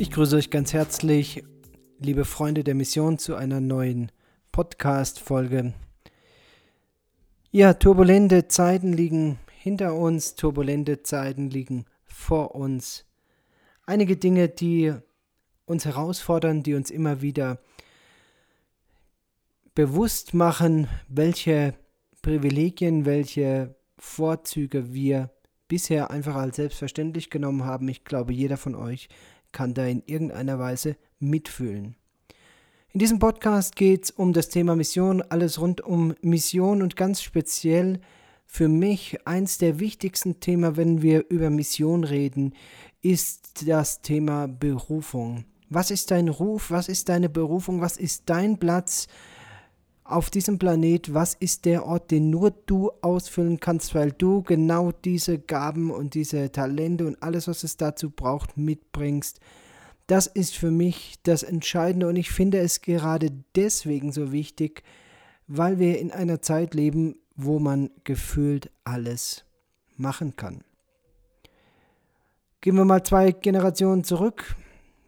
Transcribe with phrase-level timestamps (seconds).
[0.00, 1.42] Ich grüße euch ganz herzlich,
[1.98, 4.12] liebe Freunde der Mission, zu einer neuen
[4.52, 5.74] Podcast-Folge.
[7.50, 13.06] Ja, turbulente Zeiten liegen hinter uns, turbulente Zeiten liegen vor uns.
[13.86, 14.94] Einige Dinge, die
[15.66, 17.58] uns herausfordern, die uns immer wieder
[19.74, 21.74] bewusst machen, welche
[22.22, 25.32] Privilegien, welche Vorzüge wir
[25.66, 27.88] bisher einfach als selbstverständlich genommen haben.
[27.88, 29.08] Ich glaube, jeder von euch
[29.52, 31.96] kann da in irgendeiner Weise mitfühlen.
[32.92, 37.22] In diesem Podcast geht es um das Thema Mission, alles rund um Mission und ganz
[37.22, 38.00] speziell
[38.46, 42.54] für mich eins der wichtigsten Themen, wenn wir über Mission reden,
[43.02, 45.44] ist das Thema Berufung.
[45.68, 46.70] Was ist dein Ruf?
[46.70, 47.82] Was ist deine Berufung?
[47.82, 49.06] Was ist dein Platz?
[50.08, 54.90] Auf diesem Planet, was ist der Ort, den nur du ausfüllen kannst, weil du genau
[54.90, 59.38] diese Gaben und diese Talente und alles, was es dazu braucht, mitbringst.
[60.06, 64.82] Das ist für mich das Entscheidende und ich finde es gerade deswegen so wichtig,
[65.46, 69.44] weil wir in einer Zeit leben, wo man gefühlt alles
[69.98, 70.64] machen kann.
[72.62, 74.56] Gehen wir mal zwei Generationen zurück.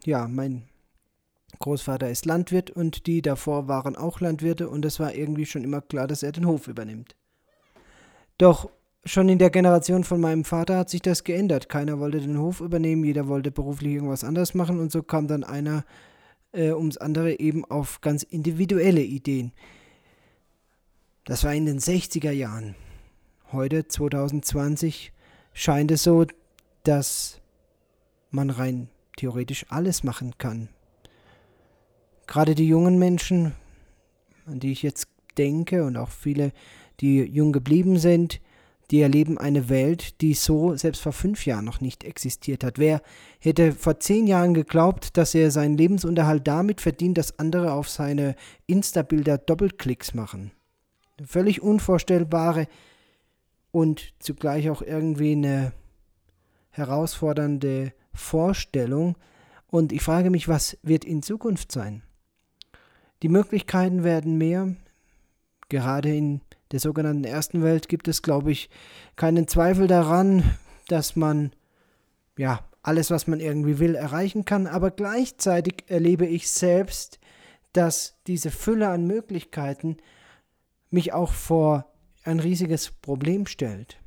[0.05, 0.69] Ja, mein
[1.61, 5.81] Großvater ist Landwirt und die davor waren auch Landwirte und es war irgendwie schon immer
[5.81, 7.15] klar, dass er den Hof übernimmt.
[8.37, 8.69] Doch
[9.05, 11.69] schon in der Generation von meinem Vater hat sich das geändert.
[11.69, 15.43] Keiner wollte den Hof übernehmen, jeder wollte beruflich irgendwas anderes machen und so kam dann
[15.43, 15.85] einer
[16.51, 19.53] äh, ums andere eben auf ganz individuelle Ideen.
[21.25, 22.75] Das war in den 60er Jahren.
[23.51, 25.13] Heute, 2020,
[25.53, 26.25] scheint es so,
[26.83, 27.41] dass
[28.31, 30.69] man rein theoretisch alles machen kann,
[32.27, 33.53] gerade die jungen Menschen,
[34.45, 36.51] an die ich jetzt denke und auch viele,
[36.99, 38.41] die jung geblieben sind,
[38.91, 42.77] die erleben eine Welt, die so selbst vor fünf Jahren noch nicht existiert hat.
[42.77, 43.01] Wer
[43.39, 48.35] hätte vor zehn Jahren geglaubt, dass er seinen Lebensunterhalt damit verdient, dass andere auf seine
[48.67, 50.51] Insta-Bilder Doppelklicks machen?
[51.17, 52.67] Eine völlig unvorstellbare
[53.71, 55.71] und zugleich auch irgendwie eine
[56.71, 59.15] herausfordernde Vorstellung.
[59.67, 62.03] Und ich frage mich, was wird in Zukunft sein?
[63.21, 64.75] Die Möglichkeiten werden mehr.
[65.69, 68.69] Gerade in der sogenannten ersten Welt gibt es, glaube ich,
[69.15, 70.43] keinen Zweifel daran,
[70.87, 71.51] dass man
[72.37, 74.67] ja alles, was man irgendwie will, erreichen kann.
[74.67, 77.19] Aber gleichzeitig erlebe ich selbst,
[77.73, 79.97] dass diese Fülle an Möglichkeiten
[80.89, 81.85] mich auch vor
[82.23, 83.97] ein riesiges Problem stellt.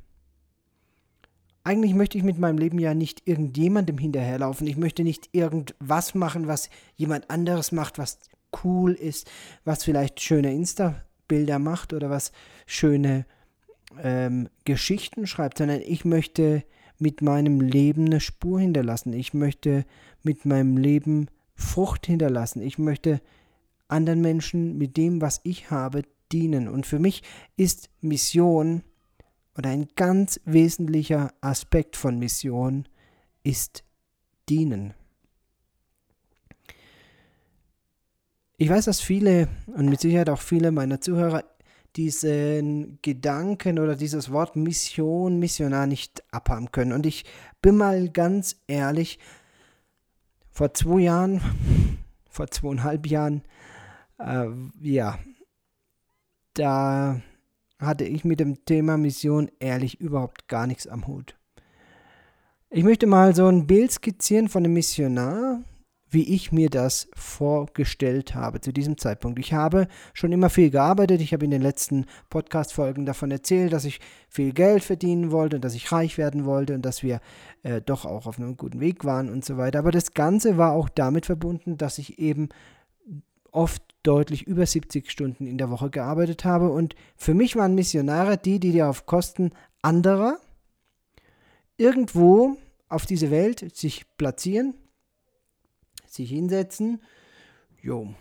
[1.63, 4.67] Eigentlich möchte ich mit meinem Leben ja nicht irgendjemandem hinterherlaufen.
[4.67, 8.19] Ich möchte nicht irgendwas machen, was jemand anderes macht, was
[8.63, 9.29] cool ist,
[9.63, 12.31] was vielleicht schöne Insta-Bilder macht oder was
[12.65, 13.25] schöne
[14.01, 16.63] ähm, Geschichten schreibt, sondern ich möchte
[16.97, 19.13] mit meinem Leben eine Spur hinterlassen.
[19.13, 19.85] Ich möchte
[20.23, 22.61] mit meinem Leben Frucht hinterlassen.
[22.61, 23.21] Ich möchte
[23.87, 26.67] anderen Menschen mit dem, was ich habe, dienen.
[26.67, 27.23] Und für mich
[27.55, 28.83] ist Mission
[29.57, 32.87] oder ein ganz wesentlicher Aspekt von Mission
[33.43, 33.83] ist
[34.49, 34.93] dienen.
[38.57, 41.43] Ich weiß, dass viele und mit Sicherheit auch viele meiner Zuhörer
[41.97, 46.93] diesen Gedanken oder dieses Wort Mission, Missionar nicht abhaben können.
[46.93, 47.25] Und ich
[47.61, 49.19] bin mal ganz ehrlich,
[50.51, 51.41] vor zwei Jahren,
[52.29, 53.43] vor zweieinhalb Jahren,
[54.19, 54.47] äh,
[54.81, 55.19] ja,
[56.53, 57.21] da
[57.77, 61.37] hatte ich mit dem Thema Mission ehrlich überhaupt gar nichts am Hut.
[62.69, 65.61] Ich möchte mal so ein Bild skizzieren von einem Missionar,
[66.15, 69.37] wie ich mir das vorgestellt habe zu diesem Zeitpunkt.
[69.37, 71.21] Ich habe schon immer viel gearbeitet.
[71.21, 73.99] Ich habe in den letzten Podcast-Folgen davon erzählt, dass ich
[74.29, 77.19] viel Geld verdienen wollte und dass ich reich werden wollte und dass wir
[77.63, 79.77] äh, doch auch auf einem guten Weg waren und so weiter.
[79.79, 82.47] Aber das Ganze war auch damit verbunden, dass ich eben
[83.51, 86.69] oft deutlich über 70 Stunden in der Woche gearbeitet habe.
[86.69, 89.51] Und für mich waren Missionare die, die dir auf Kosten
[89.81, 90.37] anderer
[91.75, 92.55] irgendwo
[92.87, 94.75] auf diese Welt sich platzieren
[96.15, 97.01] sich hinsetzen,
[97.81, 98.13] jo,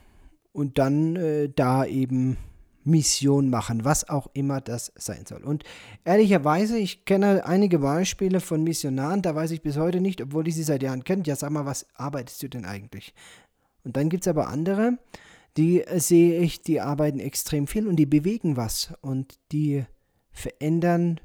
[0.53, 2.37] und dann äh, da eben
[2.85, 5.43] Mission machen, was auch immer das sein soll.
[5.43, 5.65] Und
[6.05, 10.55] ehrlicherweise, ich kenne einige Beispiele von Missionaren, da weiß ich bis heute nicht, obwohl ich
[10.55, 13.15] sie seit Jahren kenne, ja sag mal, was arbeitest du denn eigentlich?
[13.85, 14.99] Und dann gibt es aber andere,
[15.57, 19.85] die äh, sehe ich, die arbeiten extrem viel und die bewegen was und die
[20.31, 21.21] verändern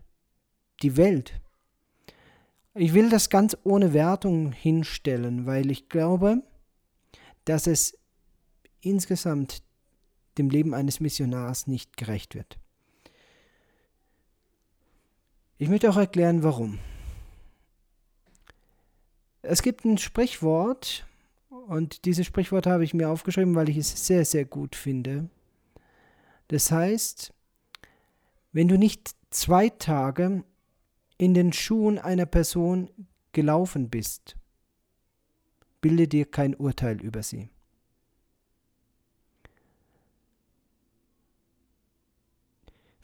[0.82, 1.42] die Welt.
[2.76, 6.44] Ich will das ganz ohne Wertung hinstellen, weil ich glaube,
[7.50, 7.98] dass es
[8.80, 9.64] insgesamt
[10.38, 12.60] dem Leben eines Missionars nicht gerecht wird.
[15.58, 16.78] Ich möchte auch erklären, warum.
[19.42, 21.08] Es gibt ein Sprichwort
[21.50, 25.30] Und dieses Sprichwort habe ich mir aufgeschrieben, weil ich es sehr, sehr gut finde.
[26.48, 27.32] Das heißt,
[28.52, 30.44] wenn du nicht zwei Tage
[31.20, 32.90] in den Schuhen einer Person
[33.32, 34.36] gelaufen bist,
[35.82, 37.50] bilde dir kein Urteil über sie.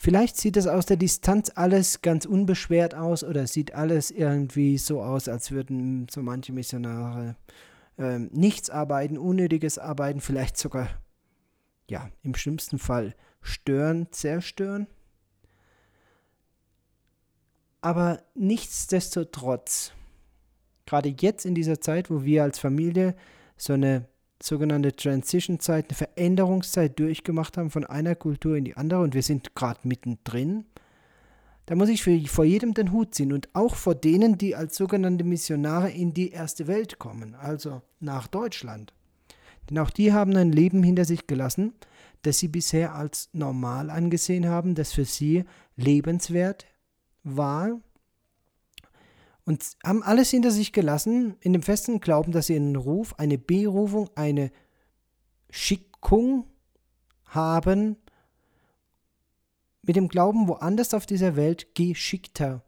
[0.05, 5.01] Vielleicht sieht es aus der Distanz alles ganz unbeschwert aus oder sieht alles irgendwie so
[5.01, 7.35] aus, als würden so manche Missionare
[7.97, 10.89] äh, nichts arbeiten, unnötiges arbeiten, vielleicht sogar,
[11.89, 14.85] ja, im schlimmsten Fall stören, zerstören.
[17.81, 19.93] Aber nichtsdestotrotz,
[20.85, 23.15] gerade jetzt in dieser Zeit, wo wir als Familie
[23.57, 24.05] so eine
[24.41, 29.55] sogenannte Transition-Zeit, eine Veränderungszeit durchgemacht haben von einer Kultur in die andere und wir sind
[29.55, 30.65] gerade mittendrin,
[31.67, 34.75] da muss ich für, vor jedem den Hut ziehen und auch vor denen, die als
[34.75, 38.93] sogenannte Missionare in die erste Welt kommen, also nach Deutschland.
[39.69, 41.73] Denn auch die haben ein Leben hinter sich gelassen,
[42.21, 45.45] das sie bisher als normal angesehen haben, das für sie
[45.75, 46.67] lebenswert
[47.23, 47.79] war
[49.45, 53.37] und haben alles hinter sich gelassen, in dem festen Glauben, dass sie einen Ruf, eine
[53.37, 54.51] Berufung, eine
[55.49, 56.47] Schickung
[57.25, 57.97] haben,
[59.83, 62.63] mit dem Glauben, woanders auf dieser Welt geschickter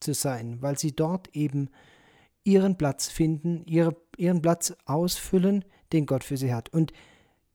[0.00, 1.70] zu sein, weil sie dort eben
[2.42, 6.72] ihren Platz finden, ihre, ihren Platz ausfüllen, den Gott für sie hat.
[6.72, 6.92] Und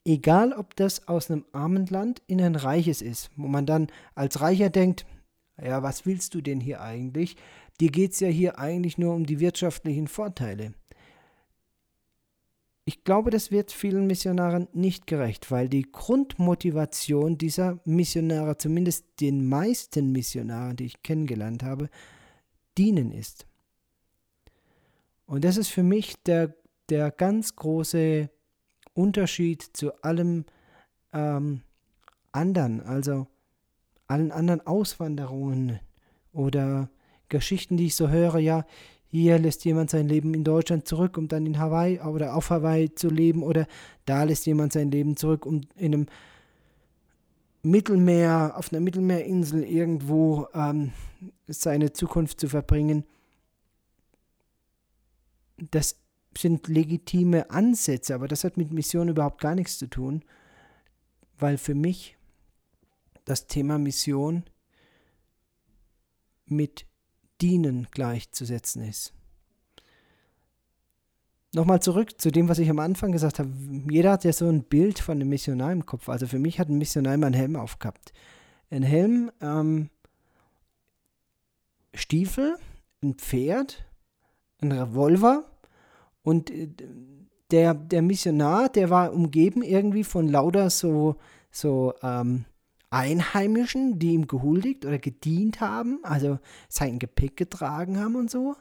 [0.05, 4.39] egal, ob das aus einem armen Land in ein reiches ist, wo man dann als
[4.39, 5.05] Reicher denkt,
[5.61, 7.35] ja, was willst du denn hier eigentlich?
[7.79, 10.73] Dir geht es ja hier eigentlich nur um die wirtschaftlichen Vorteile.
[12.85, 19.47] Ich glaube, das wird vielen Missionaren nicht gerecht, weil die Grundmotivation dieser Missionare, zumindest den
[19.47, 21.89] meisten Missionaren, die ich kennengelernt habe,
[22.77, 23.47] dienen ist.
[25.25, 26.55] Und das ist für mich der,
[26.89, 28.29] der ganz große
[28.93, 30.45] Unterschied zu allem
[31.13, 31.61] ähm,
[32.33, 33.27] anderen, also
[34.07, 35.79] allen anderen Auswanderungen
[36.33, 36.89] oder
[37.33, 38.65] Geschichten, die ich so höre, ja,
[39.07, 42.95] hier lässt jemand sein Leben in Deutschland zurück, um dann in Hawaii oder auf Hawaii
[42.95, 43.67] zu leben, oder
[44.05, 46.05] da lässt jemand sein Leben zurück, um in einem
[47.63, 50.93] Mittelmeer, auf einer Mittelmeerinsel irgendwo ähm,
[51.47, 53.05] seine Zukunft zu verbringen.
[55.57, 55.97] Das
[56.37, 60.23] sind legitime Ansätze, aber das hat mit Mission überhaupt gar nichts zu tun,
[61.37, 62.17] weil für mich
[63.25, 64.43] das Thema Mission
[66.45, 66.85] mit
[67.43, 69.13] Dienen gleichzusetzen ist.
[71.53, 73.51] Nochmal zurück zu dem, was ich am Anfang gesagt habe.
[73.89, 76.07] Jeder hat ja so ein Bild von einem Missionar im Kopf.
[76.09, 78.13] Also für mich hat ein Missionar immer einen Helm aufgehabt.
[78.71, 79.89] Ein Helm, ähm,
[81.93, 82.55] Stiefel,
[83.03, 83.85] ein Pferd,
[84.61, 85.43] ein Revolver
[86.23, 86.69] und äh,
[87.51, 91.17] der, der Missionar, der war umgeben irgendwie von lauter so,
[91.51, 92.45] so ähm,
[92.93, 98.55] Einheimischen, die ihm gehuldigt oder gedient haben, also sein Gepäck getragen haben und so.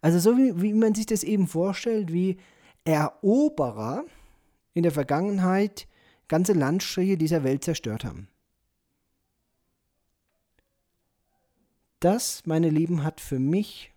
[0.00, 2.38] Also so wie, wie man sich das eben vorstellt, wie
[2.84, 4.04] Eroberer
[4.74, 5.86] in der Vergangenheit
[6.26, 8.28] ganze Landstriche dieser Welt zerstört haben.
[12.00, 13.92] Das, meine Lieben, hat für mich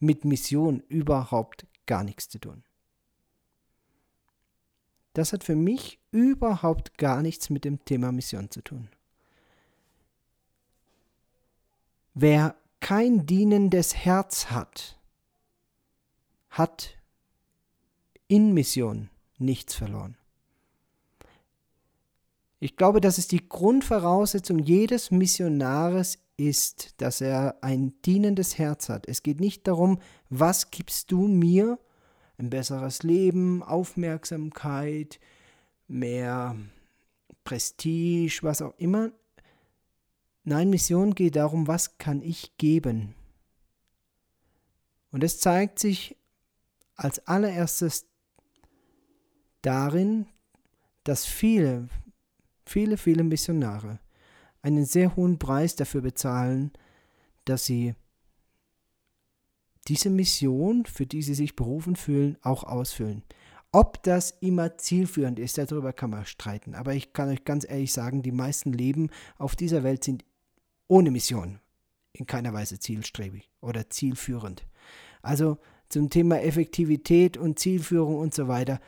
[0.00, 2.64] mit Mission überhaupt gar nichts zu tun.
[5.14, 8.88] Das hat für mich überhaupt gar nichts mit dem Thema Mission zu tun.
[12.22, 14.98] Wer kein dienendes Herz hat,
[16.50, 16.98] hat
[18.28, 19.08] in Mission
[19.38, 20.18] nichts verloren.
[22.58, 29.08] Ich glaube, dass es die Grundvoraussetzung jedes Missionares ist, dass er ein dienendes Herz hat.
[29.08, 29.98] Es geht nicht darum,
[30.28, 31.78] was gibst du mir,
[32.36, 35.20] ein besseres Leben, Aufmerksamkeit,
[35.88, 36.54] mehr
[37.44, 39.10] Prestige, was auch immer.
[40.44, 43.14] Nein, Mission geht darum, was kann ich geben?
[45.12, 46.16] Und es zeigt sich
[46.96, 48.06] als allererstes
[49.62, 50.26] darin,
[51.04, 51.88] dass viele,
[52.64, 53.98] viele, viele Missionare
[54.62, 56.72] einen sehr hohen Preis dafür bezahlen,
[57.44, 57.94] dass sie
[59.88, 63.22] diese Mission, für die sie sich berufen fühlen, auch ausfüllen.
[63.72, 66.74] Ob das immer zielführend ist, darüber kann man streiten.
[66.74, 70.24] Aber ich kann euch ganz ehrlich sagen, die meisten Leben auf dieser Welt sind
[70.90, 71.60] ohne Mission,
[72.12, 74.66] in keiner Weise zielstrebig oder zielführend.
[75.22, 78.80] Also zum Thema Effektivität und Zielführung und so weiter.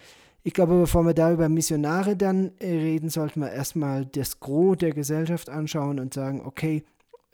[0.43, 4.79] Ich glaube, bevor wir da über Missionare dann äh, reden, sollten wir erstmal das Gros
[4.79, 6.83] der Gesellschaft anschauen und sagen, okay,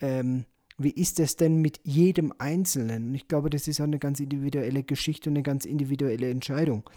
[0.01, 0.45] ähm,
[0.77, 3.15] wie ist es denn mit jedem Einzelnen?
[3.15, 6.89] Ich glaube, das ist auch eine ganz individuelle Geschichte und eine ganz individuelle Entscheidung.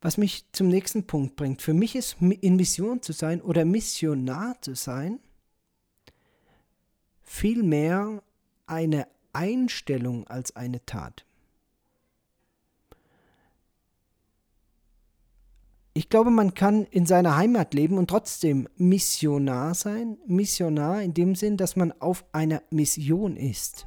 [0.00, 1.60] Was mich zum nächsten Punkt bringt.
[1.60, 5.20] Für mich ist in Mission zu sein oder Missionar zu sein
[7.22, 8.22] vielmehr
[8.66, 11.24] eine Einstellung als eine Tat.
[15.92, 20.18] Ich glaube, man kann in seiner Heimat leben und trotzdem Missionar sein.
[20.26, 23.86] Missionar in dem Sinn, dass man auf einer Mission ist.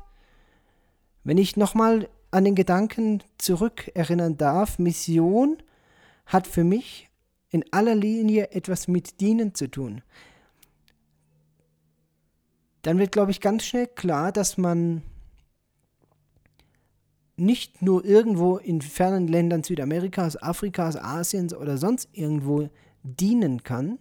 [1.23, 5.57] Wenn ich nochmal an den Gedanken zurückerinnern darf, Mission
[6.25, 7.09] hat für mich
[7.49, 10.01] in aller Linie etwas mit Dienen zu tun.
[12.81, 15.03] Dann wird, glaube ich, ganz schnell klar, dass man
[17.35, 22.69] nicht nur irgendwo in fernen Ländern Südamerikas, Afrikas, Asiens oder sonst irgendwo
[23.03, 23.99] dienen kann,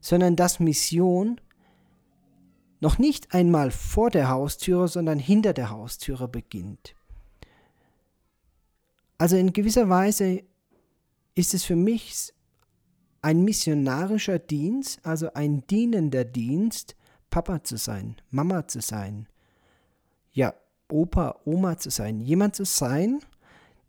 [0.00, 1.40] sondern dass Mission
[2.80, 6.94] noch nicht einmal vor der Haustüre, sondern hinter der Haustüre beginnt.
[9.16, 10.42] Also in gewisser Weise
[11.34, 12.32] ist es für mich
[13.22, 16.96] ein missionarischer Dienst, also ein dienender Dienst,
[17.30, 19.28] Papa zu sein, Mama zu sein.
[20.32, 20.54] Ja,
[20.90, 23.20] Opa, Oma zu sein, jemand zu sein,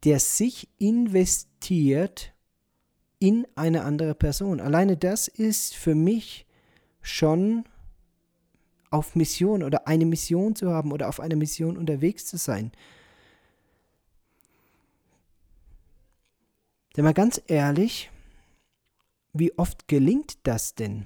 [0.04, 2.34] der sich investiert
[3.20, 4.60] in eine andere Person.
[4.60, 6.46] Alleine das ist für mich
[7.02, 7.66] schon
[8.90, 12.72] auf Mission oder eine Mission zu haben oder auf einer Mission unterwegs zu sein.
[16.96, 18.10] Denn mal ganz ehrlich,
[19.34, 21.06] wie oft gelingt das denn?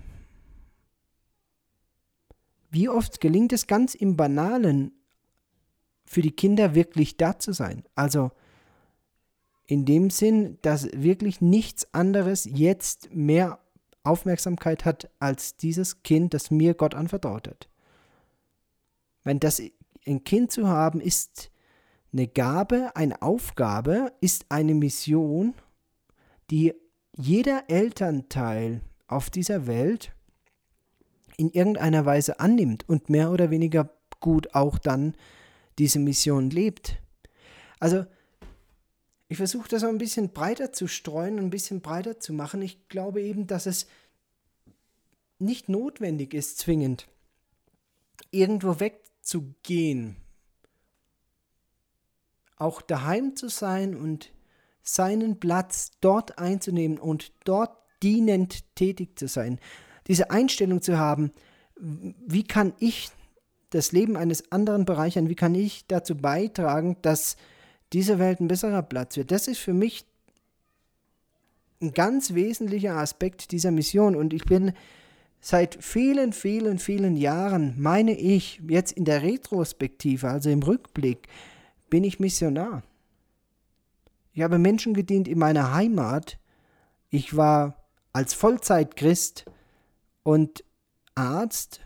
[2.69, 4.91] Wie oft gelingt es ganz im Banalen,
[6.09, 7.83] für die Kinder wirklich da zu sein.
[7.93, 8.31] Also
[9.67, 13.59] in dem Sinn, dass wirklich nichts anderes jetzt mehr
[14.01, 17.69] Aufmerksamkeit hat als dieses Kind, das mir Gott anvertraut hat.
[19.23, 19.61] Wenn das
[20.07, 21.51] ein Kind zu haben, ist
[22.11, 25.53] eine Gabe, eine Aufgabe, ist eine Mission,
[26.49, 26.73] die
[27.15, 30.13] jeder Elternteil auf dieser Welt
[31.37, 33.89] in irgendeiner Weise annimmt und mehr oder weniger
[34.19, 35.15] gut auch dann
[35.77, 36.97] diese Mission lebt.
[37.79, 38.05] Also
[39.27, 42.61] ich versuche das auch ein bisschen breiter zu streuen, ein bisschen breiter zu machen.
[42.61, 43.87] Ich glaube eben, dass es
[45.37, 47.07] nicht notwendig ist, zwingend
[48.31, 50.17] irgendwo wegzugehen,
[52.57, 54.31] auch daheim zu sein und
[54.93, 59.59] seinen Platz dort einzunehmen und dort dienend tätig zu sein.
[60.07, 61.31] Diese Einstellung zu haben,
[61.75, 63.09] wie kann ich
[63.69, 65.29] das Leben eines anderen bereichern?
[65.29, 67.37] Wie kann ich dazu beitragen, dass
[67.93, 69.31] diese Welt ein besserer Platz wird?
[69.31, 70.05] Das ist für mich
[71.81, 74.15] ein ganz wesentlicher Aspekt dieser Mission.
[74.15, 74.73] Und ich bin
[75.39, 81.27] seit vielen, vielen, vielen Jahren, meine ich, jetzt in der Retrospektive, also im Rückblick,
[81.89, 82.83] bin ich Missionar.
[84.39, 86.39] Ich habe Menschen gedient in meiner Heimat.
[87.09, 87.75] Ich war
[88.13, 89.43] als Vollzeitchrist
[90.23, 90.63] und
[91.13, 91.81] Arzt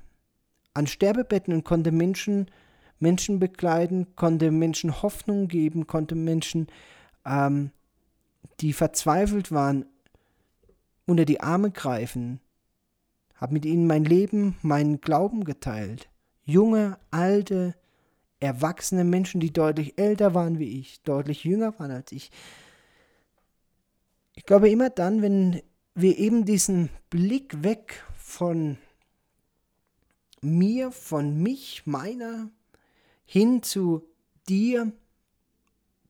[0.76, 2.52] an Sterbebetten und konnte Menschen,
[3.00, 6.68] Menschen begleiten, konnte Menschen Hoffnung geben, konnte Menschen,
[7.26, 7.72] ähm,
[8.60, 9.88] die verzweifelt waren,
[11.08, 12.40] unter die Arme greifen,
[13.34, 16.08] habe mit ihnen mein Leben, meinen Glauben geteilt.
[16.46, 17.74] Junge, alte,
[18.44, 22.30] erwachsene Menschen, die deutlich älter waren wie ich, deutlich jünger waren als ich.
[24.36, 25.62] Ich glaube immer dann, wenn
[25.96, 28.78] wir eben diesen Blick weg von
[30.42, 32.50] mir, von mich, meiner,
[33.26, 34.04] hin zu
[34.50, 34.92] dir,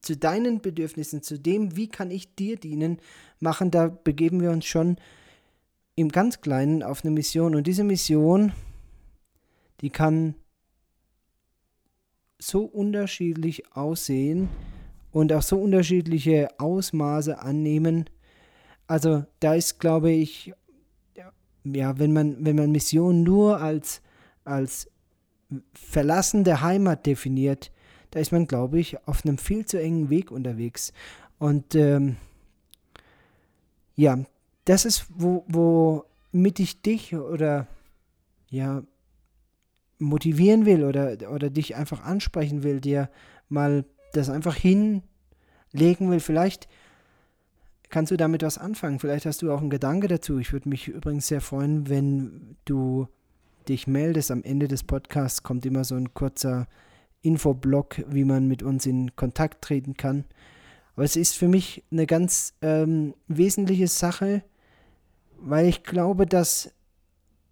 [0.01, 2.99] zu deinen Bedürfnissen, zu dem, wie kann ich dir dienen,
[3.39, 4.97] machen, da begeben wir uns schon
[5.95, 7.53] im ganz Kleinen auf eine Mission.
[7.53, 8.53] Und diese Mission,
[9.81, 10.33] die kann
[12.47, 14.49] so unterschiedlich aussehen
[15.11, 18.09] und auch so unterschiedliche Ausmaße annehmen.
[18.87, 20.53] Also da ist, glaube ich,
[21.63, 24.01] ja, wenn man, wenn man Mission nur als
[24.43, 24.89] als
[25.73, 27.71] Verlassen Heimat definiert,
[28.11, 30.93] da ist man, glaube ich, auf einem viel zu engen Weg unterwegs.
[31.39, 32.17] Und ähm,
[33.95, 34.19] ja,
[34.65, 37.67] das ist, wo, womit ich dich oder
[38.49, 38.83] ja,
[39.99, 43.09] motivieren will oder, oder dich einfach ansprechen will, dir
[43.49, 45.01] mal das einfach hinlegen
[46.09, 46.19] will.
[46.19, 46.67] Vielleicht
[47.89, 48.99] kannst du damit was anfangen.
[48.99, 50.39] Vielleicht hast du auch einen Gedanke dazu.
[50.39, 53.07] Ich würde mich übrigens sehr freuen, wenn du
[53.67, 54.31] dich meldest.
[54.31, 56.67] Am Ende des Podcasts kommt immer so ein kurzer
[57.21, 60.25] Infoblock, wie man mit uns in Kontakt treten kann.
[60.95, 64.43] Aber es ist für mich eine ganz ähm, wesentliche Sache,
[65.37, 66.71] weil ich glaube, dass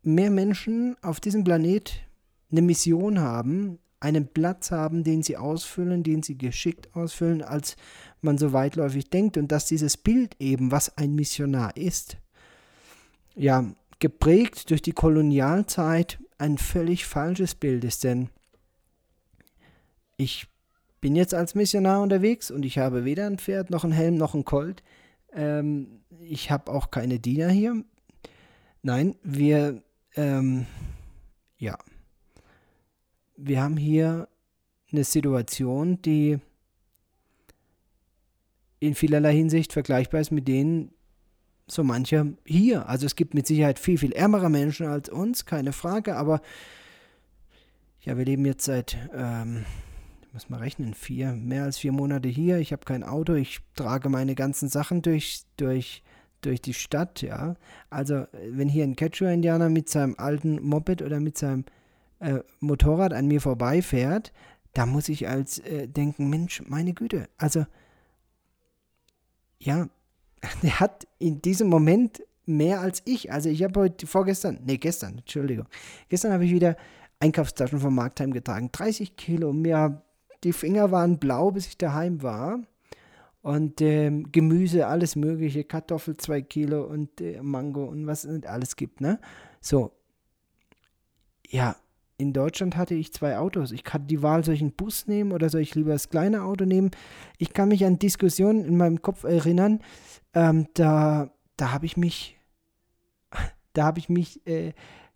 [0.04, 2.02] mehr Menschen auf diesem Planet
[2.52, 7.78] eine Mission haben einen Platz haben, den sie ausfüllen, den sie geschickt ausfüllen, als
[8.22, 12.18] man so weitläufig denkt und dass dieses Bild eben, was ein Missionar ist,
[13.36, 18.30] ja, geprägt durch die Kolonialzeit ein völlig falsches Bild ist, denn
[20.18, 20.48] ich
[21.00, 24.34] bin jetzt als Missionar unterwegs und ich habe weder ein Pferd noch ein Helm noch
[24.34, 24.84] ein Colt.
[25.34, 27.84] Ähm, ich habe auch keine Diener hier.
[28.82, 29.84] Nein, wir,
[30.16, 30.66] ähm,
[31.58, 31.78] ja,
[33.44, 34.28] wir haben hier
[34.92, 36.40] eine Situation, die
[38.80, 40.92] in vielerlei Hinsicht vergleichbar ist mit denen
[41.68, 42.88] so mancher hier.
[42.90, 46.42] Also es gibt mit Sicherheit viel, viel ärmere Menschen als uns, keine Frage, aber
[48.02, 49.66] ja, wir leben jetzt seit, ähm,
[50.34, 52.58] muss man rechnen, vier, mehr als vier Monate hier.
[52.58, 56.04] Ich habe kein Auto, ich trage meine ganzen Sachen durch, durch,
[56.42, 57.56] durch die Stadt, ja.
[57.90, 61.66] Also wenn hier ein Quechua-Indianer mit seinem alten Moped oder mit seinem
[62.22, 64.32] äh, Motorrad an mir vorbeifährt,
[64.74, 67.66] da muss ich als äh, denken, Mensch, meine Güte, also
[69.60, 69.90] ja,
[70.64, 73.32] der hat in diesem Moment mehr als ich.
[73.32, 75.68] Also ich habe heute, vorgestern, nee, gestern, Entschuldigung,
[76.10, 76.76] gestern habe ich wieder
[77.20, 78.70] Einkaufstaschen vom Marktheim getragen.
[78.72, 79.54] 30 Kilo.
[79.54, 80.02] Mir,
[80.44, 82.60] die Finger waren blau, bis ich daheim war.
[83.44, 88.76] Und ähm, Gemüse, alles mögliche, Kartoffel 2 Kilo und äh, Mango und was es alles
[88.76, 89.20] gibt, ne?
[89.60, 89.92] So.
[91.48, 91.76] Ja,
[92.22, 93.72] in Deutschland hatte ich zwei Autos.
[93.72, 96.44] Ich hatte die Wahl, soll ich einen Bus nehmen oder soll ich lieber das kleine
[96.44, 96.92] Auto nehmen?
[97.38, 99.80] Ich kann mich an Diskussionen in meinem Kopf erinnern,
[100.34, 102.40] ähm, da, da habe ich mich,
[103.74, 104.74] da habe ich mich äh,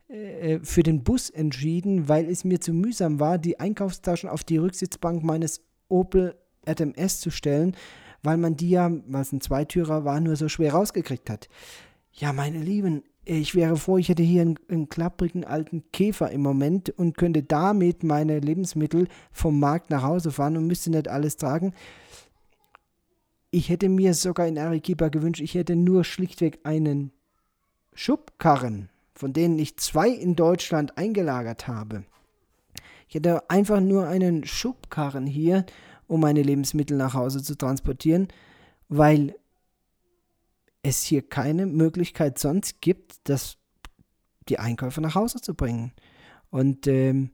[0.08, 4.58] äh, für den Bus entschieden, weil es mir zu mühsam war, die Einkaufstaschen auf die
[4.58, 6.36] Rücksitzbank meines Opel
[6.68, 7.76] RMS zu stellen,
[8.24, 11.48] weil man die ja, weil es ein Zweitürer war, nur so schwer rausgekriegt hat.
[12.12, 16.42] Ja, meine Lieben, ich wäre froh, ich hätte hier einen, einen, klapprigen alten Käfer im
[16.42, 21.38] Moment und könnte damit meine Lebensmittel vom Markt nach Hause fahren und müsste nicht alles
[21.38, 21.74] tragen.
[23.50, 27.12] Ich hätte mir sogar in Arequipa gewünscht, ich hätte nur schlichtweg einen
[27.94, 32.04] Schubkarren, von denen ich zwei in Deutschland eingelagert habe.
[33.08, 35.66] Ich hätte einfach nur einen Schubkarren hier,
[36.08, 38.28] um meine Lebensmittel nach Hause zu transportieren,
[38.90, 39.36] weil
[40.86, 43.58] es hier keine Möglichkeit sonst gibt, das,
[44.48, 45.94] die Einkäufe nach Hause zu bringen.
[46.52, 47.32] Und ähm,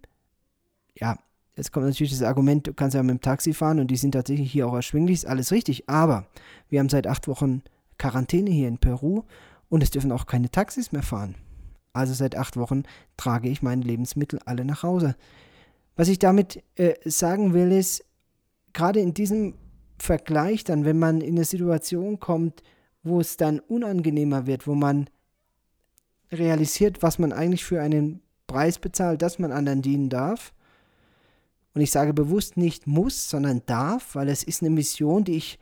[0.95, 1.19] ja,
[1.55, 4.13] jetzt kommt natürlich das Argument, du kannst ja mit dem Taxi fahren und die sind
[4.13, 5.89] tatsächlich hier auch erschwinglich, ist alles richtig.
[5.89, 6.27] Aber
[6.69, 7.61] wir haben seit acht Wochen
[7.97, 9.23] Quarantäne hier in Peru
[9.69, 11.35] und es dürfen auch keine Taxis mehr fahren.
[11.93, 12.83] Also seit acht Wochen
[13.17, 15.15] trage ich meine Lebensmittel alle nach Hause.
[15.97, 18.05] Was ich damit äh, sagen will, ist,
[18.71, 19.55] gerade in diesem
[19.99, 22.63] Vergleich dann, wenn man in eine Situation kommt,
[23.03, 25.09] wo es dann unangenehmer wird, wo man
[26.31, 30.53] realisiert, was man eigentlich für einen Preis bezahlt, dass man anderen dienen darf.
[31.73, 35.59] Und ich sage bewusst nicht muss, sondern darf, weil es ist eine Mission, die ich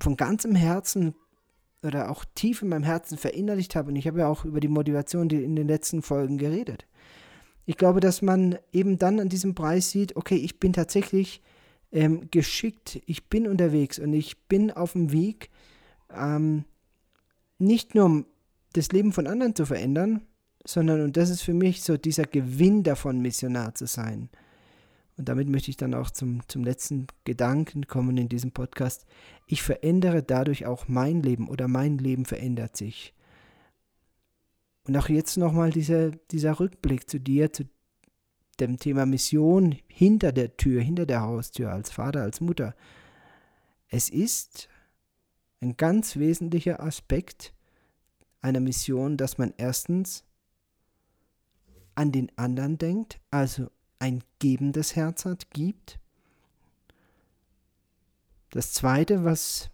[0.00, 1.14] von ganzem Herzen
[1.82, 3.90] oder auch tief in meinem Herzen verinnerlicht habe.
[3.90, 6.86] Und ich habe ja auch über die Motivation in den letzten Folgen geredet.
[7.66, 11.40] Ich glaube, dass man eben dann an diesem Preis sieht, okay, ich bin tatsächlich
[11.92, 15.50] ähm, geschickt, ich bin unterwegs und ich bin auf dem Weg,
[16.14, 16.64] ähm,
[17.58, 18.24] nicht nur
[18.72, 20.22] das Leben von anderen zu verändern,
[20.64, 24.30] sondern, und das ist für mich so dieser Gewinn davon, Missionar zu sein.
[25.16, 29.04] Und damit möchte ich dann auch zum, zum letzten Gedanken kommen in diesem Podcast.
[29.46, 33.12] Ich verändere dadurch auch mein Leben oder mein Leben verändert sich.
[34.86, 37.64] Und auch jetzt nochmal dieser, dieser Rückblick zu dir, zu
[38.60, 42.74] dem Thema Mission hinter der Tür, hinter der Haustür, als Vater, als Mutter.
[43.88, 44.69] Es ist
[45.60, 47.52] ein ganz wesentlicher Aspekt
[48.40, 50.24] einer Mission, dass man erstens
[51.94, 53.68] an den anderen denkt, also
[53.98, 55.98] ein gebendes Herz hat, gibt.
[58.50, 59.70] Das Zweite, was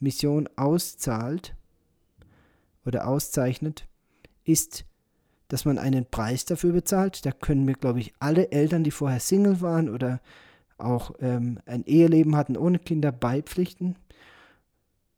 [0.00, 1.54] Mission auszahlt
[2.84, 3.86] oder auszeichnet,
[4.44, 4.84] ist,
[5.48, 7.26] dass man einen Preis dafür bezahlt.
[7.26, 10.20] Da können mir, glaube ich, alle Eltern, die vorher Single waren oder
[10.78, 13.96] auch ähm, ein Eheleben hatten ohne Kinder, beipflichten.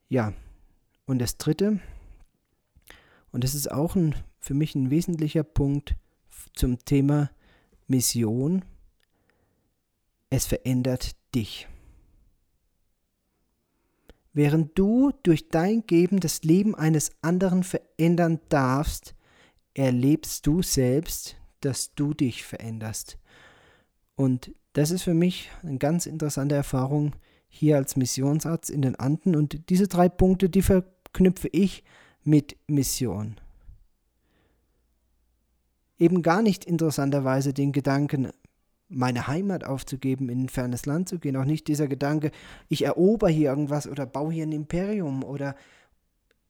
[0.09, 0.33] Ja,
[1.07, 1.81] und das Dritte,
[3.33, 5.97] und das ist auch ein, für mich ein wesentlicher Punkt
[6.55, 7.31] zum Thema
[7.89, 8.65] Mission,
[10.31, 11.69] es verändert dich.
[14.33, 19.15] Während du durch dein Geben das Leben eines anderen verändern darfst,
[19.75, 23.19] erlebst du selbst, dass du dich veränderst.
[24.15, 27.17] Und das ist für mich eine ganz interessante Erfahrung,
[27.49, 29.37] hier als Missionsarzt in den Anden.
[29.37, 31.85] Und diese drei Punkte, die verknüpfe ich
[32.23, 33.37] mit Mission.
[35.99, 38.31] Eben gar nicht interessanterweise den Gedanken,
[38.89, 41.37] meine Heimat aufzugeben, in ein fernes Land zu gehen.
[41.37, 42.31] Auch nicht dieser Gedanke,
[42.69, 45.57] ich erober hier irgendwas oder baue hier ein Imperium oder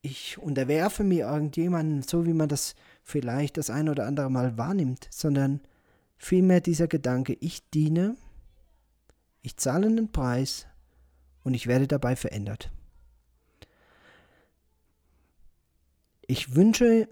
[0.01, 5.07] ich unterwerfe mir irgendjemanden, so wie man das vielleicht das ein oder andere Mal wahrnimmt,
[5.11, 5.61] sondern
[6.17, 8.15] vielmehr dieser Gedanke, ich diene,
[9.41, 10.67] ich zahle einen Preis
[11.47, 12.69] und ich werde dabei verändert.
[16.27, 17.07] Ich wünsche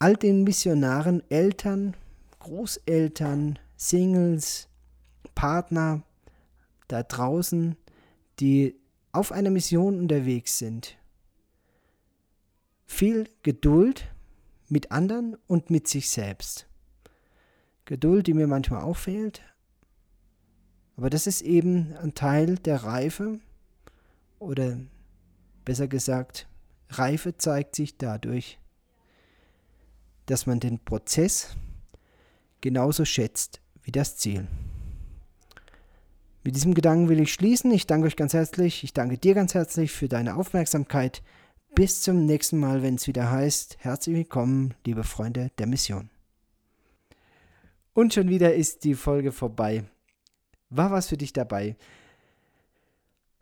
[0.00, 1.94] all den Missionaren, Eltern,
[2.40, 4.68] Großeltern, Singles,
[5.36, 6.02] Partner
[6.88, 7.76] da draußen,
[8.40, 8.74] die
[9.12, 10.96] auf einer Mission unterwegs sind.
[12.86, 14.12] Viel Geduld
[14.68, 16.66] mit anderen und mit sich selbst.
[17.84, 19.42] Geduld, die mir manchmal auch fehlt.
[20.96, 23.38] Aber das ist eben ein Teil der Reife
[24.40, 24.78] oder
[25.64, 26.48] besser gesagt,
[26.88, 28.58] Reife zeigt sich dadurch,
[30.26, 31.54] dass man den Prozess
[32.60, 34.48] genauso schätzt wie das Ziel.
[36.42, 37.70] Mit diesem Gedanken will ich schließen.
[37.70, 38.82] Ich danke euch ganz herzlich.
[38.82, 41.22] Ich danke dir ganz herzlich für deine Aufmerksamkeit.
[41.74, 46.10] Bis zum nächsten Mal, wenn es wieder heißt, herzlich willkommen, liebe Freunde der Mission.
[47.92, 49.84] Und schon wieder ist die Folge vorbei.
[50.70, 51.76] War was für dich dabei?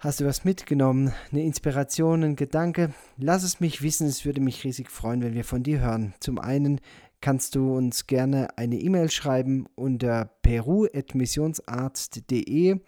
[0.00, 1.12] Hast du was mitgenommen?
[1.32, 2.94] Eine Inspiration, ein Gedanke?
[3.16, 6.14] Lass es mich wissen, es würde mich riesig freuen, wenn wir von dir hören.
[6.20, 6.80] Zum einen
[7.20, 12.78] kannst du uns gerne eine E-Mail schreiben unter peru.missionsarzt.de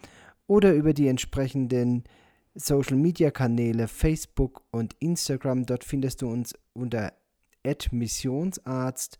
[0.46, 2.04] oder über die entsprechenden
[2.54, 5.66] Social Media Kanäle Facebook und Instagram.
[5.66, 7.12] Dort findest du uns unter
[7.90, 9.18] missionsarzt.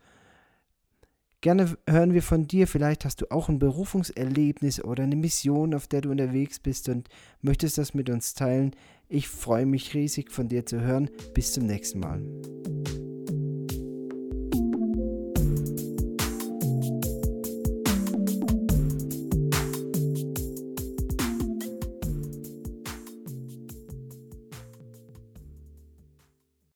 [1.43, 2.67] Gerne hören wir von dir.
[2.67, 7.09] Vielleicht hast du auch ein Berufungserlebnis oder eine Mission, auf der du unterwegs bist und
[7.41, 8.77] möchtest das mit uns teilen.
[9.09, 11.09] Ich freue mich riesig von dir zu hören.
[11.33, 12.21] Bis zum nächsten Mal.